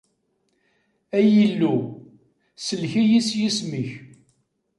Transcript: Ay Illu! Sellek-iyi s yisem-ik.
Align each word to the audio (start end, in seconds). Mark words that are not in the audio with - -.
Ay 1.17 1.29
Illu! 1.43 1.75
Sellek-iyi 2.65 3.19
s 3.27 3.29
yisem-ik. 3.39 3.91